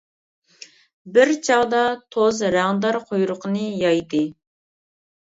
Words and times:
بىر 1.17 1.31
چاغدا 1.47 1.81
توز 2.15 2.39
رەڭدار 2.55 2.97
قۇيرۇقىنى 3.11 3.67
يايدى. 3.83 4.23